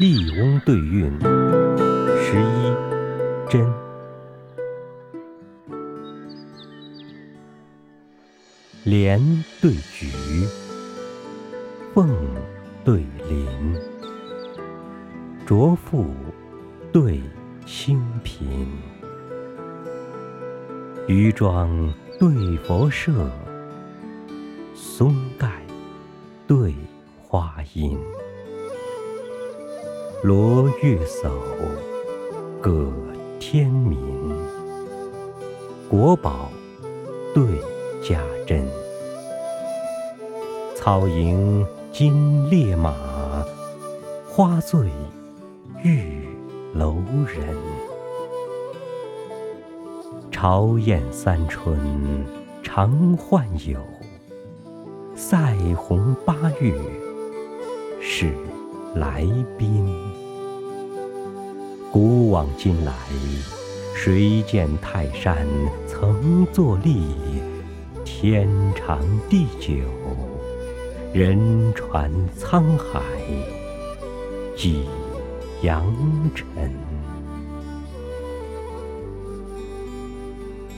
[0.00, 2.74] 笠翁对韵十一
[3.50, 3.70] 真。
[8.82, 9.20] 莲
[9.60, 10.08] 对菊，
[11.92, 12.08] 凤
[12.82, 13.76] 对麟，
[15.44, 16.06] 浊妇
[16.90, 17.20] 对
[17.66, 18.66] 清贫，
[21.08, 23.30] 渔庄对佛舍，
[24.74, 25.62] 松盖
[26.46, 26.74] 对
[27.22, 27.98] 花阴。
[30.22, 31.30] 罗月叟
[32.60, 32.92] 葛
[33.38, 33.98] 天明，
[35.88, 36.50] 国宝
[37.34, 37.42] 对
[38.06, 38.62] 家珍。
[40.76, 43.46] 草迎金烈马，
[44.28, 44.90] 花醉
[45.82, 46.28] 玉
[46.74, 46.96] 楼
[47.26, 47.56] 人。
[50.30, 51.78] 朝宴三春
[52.62, 53.80] 常换友，
[55.14, 56.78] 赛鸿八月
[58.02, 58.34] 是。
[58.96, 59.24] 来
[59.56, 59.86] 宾，
[61.92, 62.92] 古往今来，
[63.94, 65.46] 谁见泰山
[65.86, 67.04] 曾作立？
[68.04, 69.76] 天长地久，
[71.12, 73.00] 人传沧海
[74.56, 74.84] 几
[75.62, 75.84] 扬
[76.34, 76.46] 尘。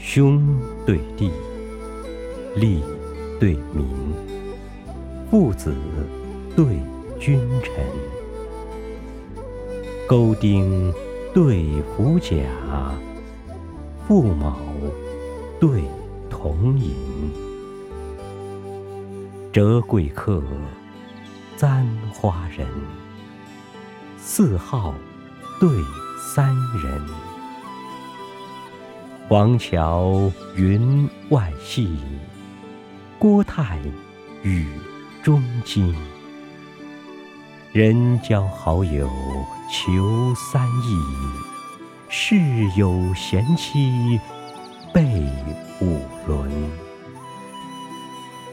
[0.00, 0.40] 兄
[0.86, 1.28] 对弟，
[2.54, 2.80] 利
[3.40, 3.84] 对民，
[5.28, 5.74] 父子
[6.54, 6.64] 对。
[7.18, 7.74] 君臣，
[10.06, 10.92] 钩钉
[11.34, 12.36] 对斧甲，
[14.06, 14.58] 父卯
[15.58, 15.82] 对
[16.30, 16.94] 铜银，
[19.52, 20.42] 折桂客，
[21.56, 22.66] 簪花人，
[24.18, 24.94] 四号
[25.58, 25.68] 对
[26.34, 27.02] 三人，
[29.28, 31.96] 黄桥云外戏，
[33.18, 33.78] 郭泰
[34.42, 34.66] 雨
[35.22, 35.94] 中今。
[37.76, 39.06] 人交好友
[39.70, 40.98] 求三易，
[42.08, 42.34] 事
[42.74, 44.18] 有贤妻
[44.94, 45.02] 备
[45.82, 46.50] 五伦。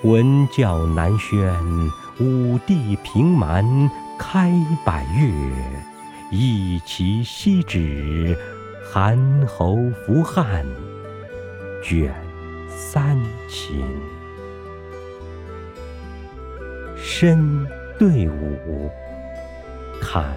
[0.04, 1.40] 文教南轩，
[2.20, 3.90] 武帝平蛮
[4.20, 4.52] 开
[4.86, 5.32] 百越，
[6.30, 8.38] 一齐西指，
[8.92, 9.18] 韩
[9.48, 10.66] 侯服汉
[11.82, 12.14] 卷
[12.68, 13.18] 三
[13.48, 13.86] 秦。
[16.98, 17.66] 身
[17.98, 18.92] 对午。
[20.04, 20.36] 坎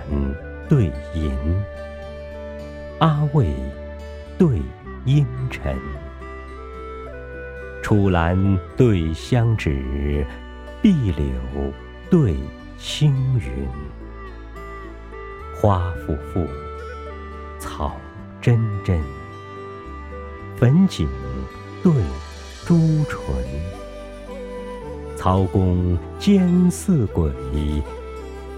[0.69, 1.33] 对寅，
[3.01, 3.53] 阿魏
[4.39, 4.63] 对
[5.05, 5.77] 阴沉，
[7.83, 8.39] 楚兰
[8.77, 10.25] 对香芷，
[10.81, 11.27] 碧柳
[12.09, 12.37] 对
[12.79, 13.69] 青云，
[15.61, 16.47] 花复复，
[17.59, 17.97] 草
[18.41, 19.01] 蓁蓁，
[20.57, 21.09] 粉锦
[21.83, 21.93] 对
[22.65, 23.21] 朱唇，
[25.17, 27.29] 曹公兼似鬼，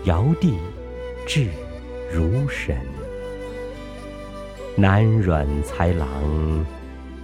[0.04, 0.58] 尧帝。
[1.28, 1.46] 志
[2.10, 2.74] 如神，
[4.74, 6.06] 南阮才郎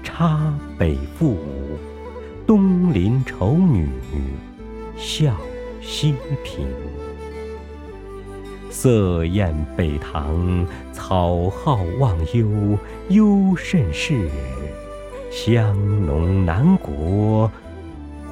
[0.03, 1.39] 插北妇，
[2.47, 3.89] 东邻丑女
[4.95, 5.35] 笑
[5.81, 6.15] 西
[6.45, 6.67] 嫔。
[8.69, 12.79] 色艳北堂，草好忘忧
[13.09, 14.29] 忧甚事。
[15.31, 17.51] 香浓南国，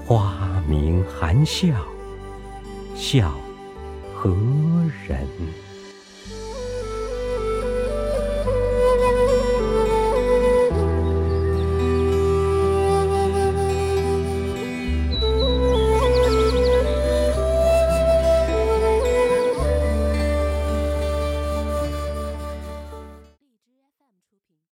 [0.05, 0.37] 花
[0.69, 1.69] 明含笑
[2.95, 3.33] 笑
[4.25, 5.72] 何人？